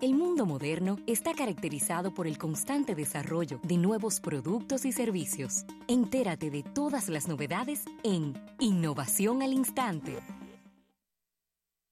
[0.00, 5.66] El mundo moderno está caracterizado por el constante desarrollo de nuevos productos y servicios.
[5.88, 10.16] Entérate de todas las novedades en Innovación al Instante.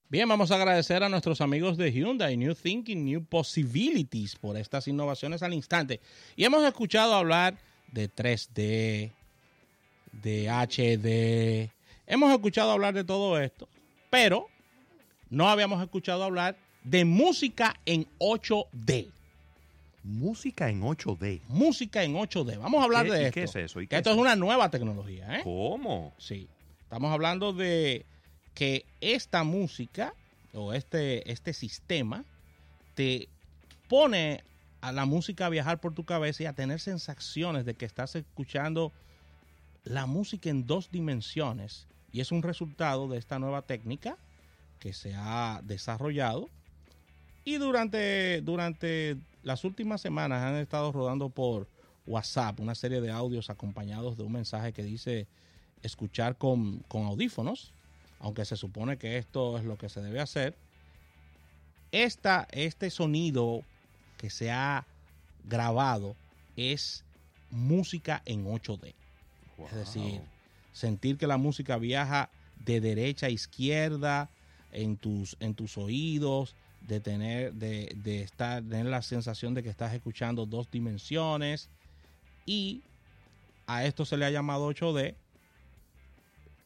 [0.09, 4.87] Bien, vamos a agradecer a nuestros amigos de Hyundai, New Thinking, New Possibilities, por estas
[4.87, 6.01] innovaciones al instante.
[6.35, 7.59] Y hemos escuchado hablar
[7.91, 9.11] de 3D,
[10.13, 11.71] de HD,
[12.07, 13.69] hemos escuchado hablar de todo esto,
[14.09, 14.47] pero
[15.29, 19.09] no habíamos escuchado hablar de música en 8D.
[20.03, 21.41] Música en 8D.
[21.47, 22.57] Música en 8D.
[22.57, 23.33] Vamos a hablar ¿Qué- de esto.
[23.33, 23.81] qué es eso?
[23.81, 25.41] ¿Y Que qué esto es es una nueva tecnología, ¿eh?
[25.43, 26.13] ¿Cómo?
[26.17, 26.47] Sí.
[26.83, 28.05] Estamos hablando de
[28.53, 30.13] que esta música
[30.53, 32.23] o este, este sistema
[32.95, 33.27] te
[33.87, 34.43] pone
[34.81, 38.15] a la música a viajar por tu cabeza y a tener sensaciones de que estás
[38.15, 38.91] escuchando
[39.83, 41.85] la música en dos dimensiones.
[42.11, 44.17] Y es un resultado de esta nueva técnica
[44.79, 46.49] que se ha desarrollado.
[47.49, 51.67] Y durante, durante las últimas semanas han estado rodando por
[52.05, 55.27] WhatsApp una serie de audios acompañados de un mensaje que dice
[55.81, 57.73] escuchar con, con audífonos,
[58.19, 60.55] aunque se supone que esto es lo que se debe hacer.
[61.91, 63.63] Esta, este sonido
[64.17, 64.85] que se ha
[65.43, 66.15] grabado
[66.55, 67.03] es
[67.49, 68.93] música en 8D.
[69.71, 70.21] Es decir,
[70.71, 72.29] sentir que la música viaja
[72.63, 74.29] de derecha a izquierda
[74.71, 76.55] en tus, en tus oídos,
[76.89, 81.69] de tener, de, de estar, tener la sensación de que estás escuchando dos dimensiones.
[82.45, 82.81] Y
[83.67, 85.15] a esto se le ha llamado 8D.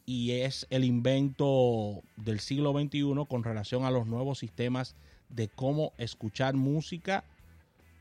[0.06, 4.96] Y es el invento del siglo XXI con relación a los nuevos sistemas
[5.30, 7.26] de cómo escuchar música.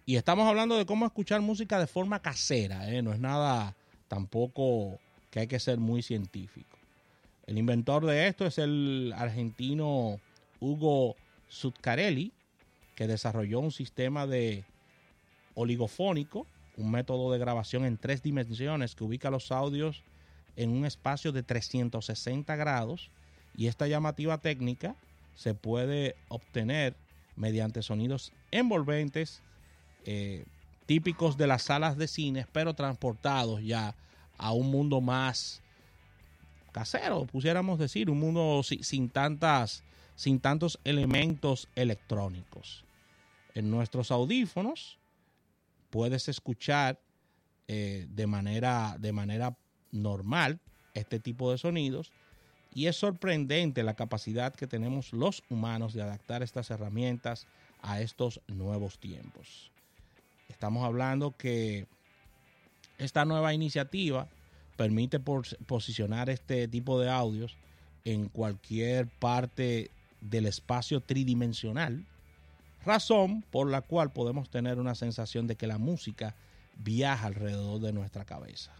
[0.06, 3.02] Y estamos hablando de cómo escuchar música de forma casera, ¿eh?
[3.02, 3.74] no es nada
[4.08, 4.98] tampoco
[5.30, 6.76] que hay que ser muy científico.
[7.46, 10.20] El inventor de esto es el argentino
[10.60, 11.16] Hugo
[11.52, 12.32] Zuccarelli,
[12.94, 14.64] que desarrolló un sistema de
[15.54, 20.02] oligofónico, un método de grabación en tres dimensiones que ubica los audios
[20.56, 23.10] en un espacio de 360 grados
[23.56, 24.96] y esta llamativa técnica
[25.34, 26.94] se puede obtener
[27.36, 29.42] mediante sonidos envolventes
[30.04, 30.44] eh,
[30.86, 33.94] típicos de las salas de cines, pero transportados ya
[34.38, 35.62] a un mundo más
[36.72, 39.84] casero, pusiéramos decir, un mundo si- sin tantas,
[40.22, 42.84] sin tantos elementos electrónicos.
[43.56, 45.00] En nuestros audífonos
[45.90, 47.00] puedes escuchar
[47.66, 49.56] eh, de manera, de manera
[49.90, 50.60] normal
[50.94, 52.12] este tipo de sonidos
[52.72, 57.48] y es sorprendente la capacidad que tenemos los humanos de adaptar estas herramientas
[57.80, 59.72] a estos nuevos tiempos.
[60.48, 61.88] Estamos hablando que
[62.96, 64.28] esta nueva iniciativa
[64.76, 67.56] permite posicionar este tipo de audios
[68.04, 69.90] en cualquier parte
[70.22, 72.06] del espacio tridimensional,
[72.84, 76.34] razón por la cual podemos tener una sensación de que la música
[76.76, 78.72] viaja alrededor de nuestra cabeza.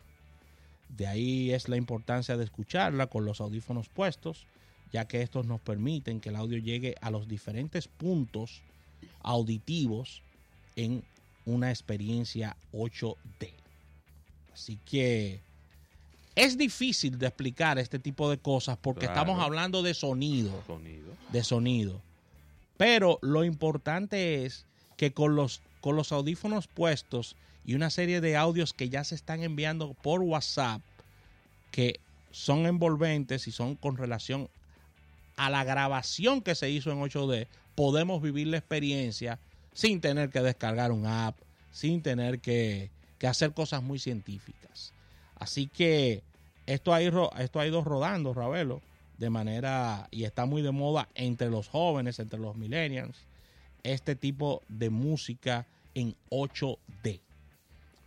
[0.89, 4.47] De ahí es la importancia de escucharla con los audífonos puestos,
[4.93, 8.63] ya que estos nos permiten que el audio llegue a los diferentes puntos
[9.23, 10.23] auditivos
[10.77, 11.03] en
[11.47, 13.53] una experiencia 8D.
[14.53, 15.41] Así que
[16.35, 19.21] es difícil de explicar este tipo de cosas porque Claro.
[19.21, 21.13] estamos hablando de sonido, Sonido.
[21.31, 22.01] de sonido.
[22.77, 24.65] Pero lo importante es
[24.97, 29.15] que con los, con los audífonos puestos y una serie de audios que ya se
[29.15, 30.81] están enviando por WhatsApp,
[31.71, 32.01] que
[32.31, 34.49] son envolventes y son con relación
[35.37, 39.39] a la grabación que se hizo en 8D, podemos vivir la experiencia
[39.75, 41.37] sin tener que descargar un app,
[41.73, 44.93] sin tener que, que hacer cosas muy científicas.
[45.43, 46.23] Así que
[46.67, 48.81] esto ha, ido, esto ha ido rodando, Ravelo,
[49.19, 53.27] de manera, y está muy de moda entre los jóvenes, entre los millennials,
[53.83, 55.67] este tipo de música
[55.97, 57.21] en 8D.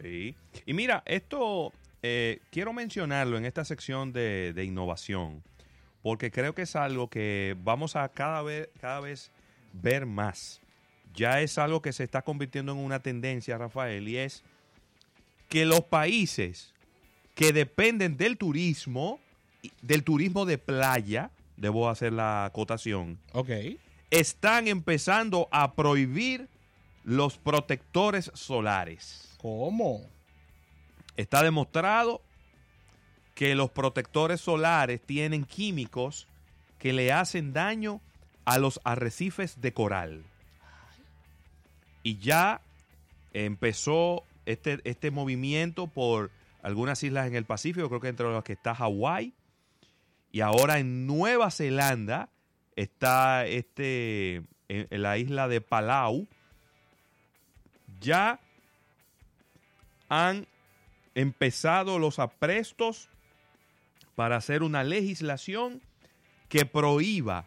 [0.01, 0.33] Sí.
[0.65, 5.43] Y mira, esto eh, quiero mencionarlo en esta sección de, de innovación,
[6.01, 9.29] porque creo que es algo que vamos a cada vez, cada vez
[9.73, 10.61] ver más.
[11.13, 14.41] Ya es algo que se está convirtiendo en una tendencia, Rafael, y es
[15.49, 16.74] que los países
[17.35, 19.19] que dependen del turismo,
[19.81, 23.49] del turismo de playa, debo hacer la acotación, Ok.
[24.09, 26.47] están empezando a prohibir
[27.03, 29.35] los protectores solares.
[29.37, 30.01] ¿Cómo?
[31.17, 32.21] Está demostrado
[33.35, 36.27] que los protectores solares tienen químicos
[36.79, 38.01] que le hacen daño
[38.45, 40.23] a los arrecifes de coral.
[42.03, 42.61] Y ya
[43.33, 46.31] empezó este, este movimiento por
[46.65, 49.35] algunas islas en el Pacífico, creo que entre las que está Hawái.
[50.31, 52.29] Y ahora en Nueva Zelanda
[52.75, 54.41] está este,
[54.89, 56.27] la isla de Palau,
[58.01, 58.39] ya
[60.09, 60.47] han
[61.13, 63.09] empezado los aprestos
[64.15, 65.83] para hacer una legislación
[66.49, 67.45] que prohíba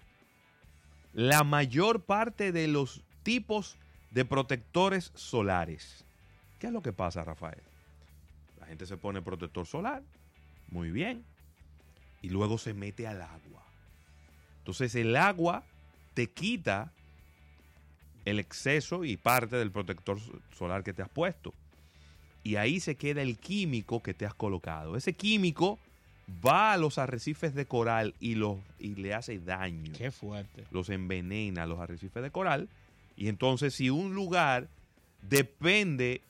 [1.13, 3.79] la mayor parte de los tipos
[4.13, 6.05] de protectores solares.
[6.61, 7.63] ¿Qué es lo que pasa, Rafael?
[8.69, 10.03] Gente se pone protector solar,
[10.69, 11.25] muy bien,
[12.23, 13.65] y luego se mete al agua.
[14.59, 15.65] Entonces el agua
[16.15, 16.93] te quita
[18.25, 20.19] el exceso y parte del protector
[20.57, 21.55] solar que te has puesto.
[22.43, 24.97] Y ahí se queda el químico que te has colocado.
[24.97, 25.79] Ese químico
[26.45, 29.93] va a los arrecifes de coral y, los, y le hace daño.
[29.97, 30.67] Qué fuerte.
[30.71, 32.69] Los envenena a los arrecifes de coral.
[33.17, 34.69] Y entonces si un lugar
[35.23, 36.23] depende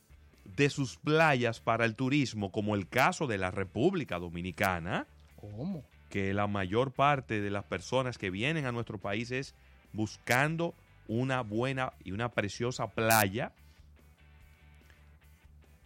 [0.56, 5.06] de sus playas para el turismo, como el caso de la República Dominicana,
[5.36, 5.84] ¿Cómo?
[6.10, 9.54] que la mayor parte de las personas que vienen a nuestro país es
[9.92, 10.74] buscando
[11.06, 13.52] una buena y una preciosa playa.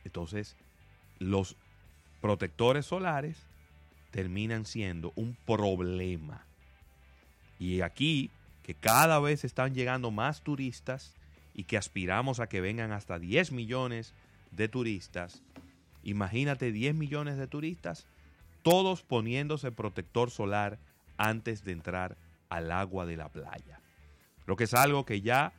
[0.04, 0.56] Entonces,
[1.18, 1.56] los
[2.20, 3.46] protectores solares
[4.10, 6.44] terminan siendo un problema.
[7.58, 8.30] Y aquí,
[8.62, 11.14] que cada vez están llegando más turistas
[11.54, 14.14] y que aspiramos a que vengan hasta 10 millones
[14.52, 15.42] de turistas,
[16.02, 18.06] imagínate 10 millones de turistas,
[18.62, 20.78] todos poniéndose protector solar
[21.16, 22.16] antes de entrar
[22.48, 23.80] al agua de la playa.
[24.44, 25.52] Creo que es algo que ya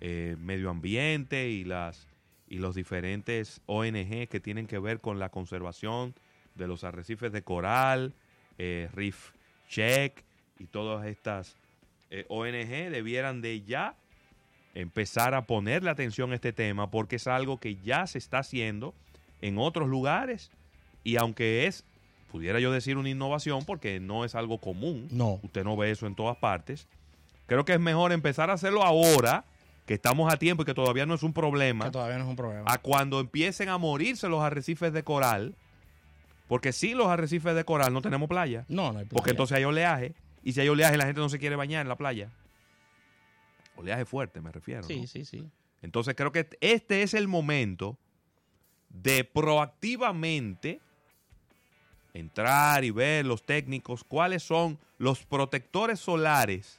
[0.00, 2.08] eh, medio ambiente y las
[2.50, 6.14] y los diferentes ONG que tienen que ver con la conservación
[6.56, 8.12] de los arrecifes de coral,
[8.58, 9.30] eh, Reef
[9.68, 10.24] Check
[10.58, 11.56] y todas estas
[12.10, 13.94] eh, ONG debieran de ya
[14.74, 18.94] empezar a ponerle atención a este tema porque es algo que ya se está haciendo
[19.42, 20.50] en otros lugares
[21.02, 21.84] y aunque es,
[22.30, 25.40] pudiera yo decir una innovación porque no es algo común, No.
[25.42, 26.86] usted no ve eso en todas partes,
[27.46, 29.44] creo que es mejor empezar a hacerlo ahora,
[29.86, 32.30] que estamos a tiempo y que todavía no es un problema, Que todavía no es
[32.30, 32.64] un problema.
[32.72, 35.54] a cuando empiecen a morirse los arrecifes de coral,
[36.46, 39.30] porque si los arrecifes de coral no tenemos playa, No, no hay porque playa.
[39.32, 40.14] entonces hay oleaje,
[40.44, 42.28] y si hay oleaje la gente no se quiere bañar en la playa.
[43.80, 44.82] Oleaje fuerte, me refiero.
[44.82, 45.06] Sí, ¿no?
[45.06, 45.48] sí, sí.
[45.82, 47.98] Entonces creo que este es el momento
[48.90, 50.80] de proactivamente
[52.12, 56.78] entrar y ver los técnicos cuáles son los protectores solares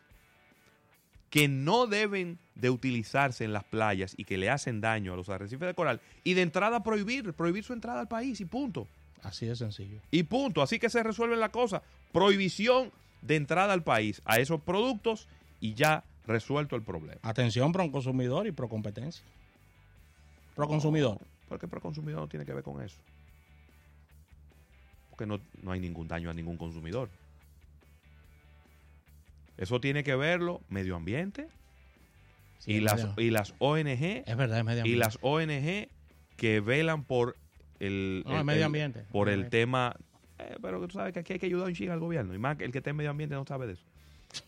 [1.30, 5.30] que no deben de utilizarse en las playas y que le hacen daño a los
[5.30, 8.88] arrecifes de coral y de entrada prohibir, prohibir su entrada al país y punto.
[9.24, 10.02] Así de sencillo.
[10.12, 10.62] Y punto.
[10.62, 11.82] Así que se resuelve la cosa.
[12.12, 15.28] Prohibición de entrada al país a esos productos
[15.60, 17.20] y ya resuelto el problema.
[17.24, 19.24] Atención, pro consumidor y pro competencia.
[20.56, 21.18] Pro consumidor.
[21.50, 22.98] Porque el consumidor no tiene que ver con eso.
[25.10, 27.10] Porque no, no hay ningún daño a ningún consumidor.
[29.58, 31.48] Eso tiene que verlo medio ambiente
[32.60, 33.88] Sí, y, las, y las ONG
[34.26, 34.98] es verdad, es medio y ambiente.
[35.00, 35.90] las ONG
[36.38, 37.36] que velan por
[37.80, 39.02] el, No, el- el medio ambiente.
[39.12, 39.96] por el tema
[40.38, 42.58] eh, pero tú sabes que aquí hay que ayudar un chingo al gobierno y más
[42.58, 43.84] que el que esté en medio ambiente no sabe de eso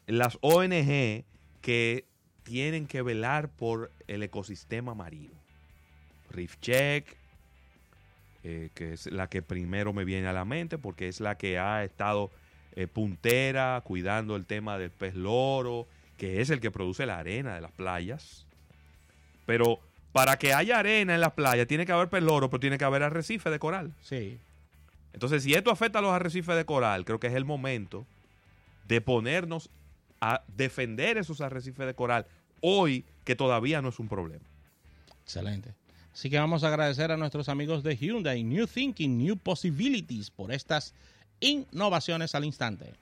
[0.06, 1.25] las ONG
[1.63, 2.06] que
[2.44, 5.33] tienen que velar por el ecosistema marino.
[6.30, 7.15] Reef Check
[8.44, 11.57] eh, que es la que primero me viene a la mente porque es la que
[11.57, 12.30] ha estado
[12.75, 15.88] eh, puntera cuidando el tema del pez loro
[16.18, 18.45] que es el que produce la arena de las playas.
[19.45, 19.80] Pero
[20.12, 22.84] para que haya arena en las playas tiene que haber pez loro pero tiene que
[22.84, 23.93] haber arrecife de coral.
[24.01, 24.38] Sí.
[25.13, 28.05] entonces, si esto afecta a los arrecifes de coral, creo que es el momento
[28.89, 29.70] de ponernos
[30.24, 32.25] a defender esos arrecifes de coral
[32.62, 34.46] hoy, que todavía no es un problema.
[35.22, 35.75] Excelente.
[36.13, 40.53] Así que vamos a agradecer a nuestros amigos de Hyundai, New Thinking, New Possibilities, por
[40.53, 40.94] estas
[41.42, 42.94] innovaciones al instante.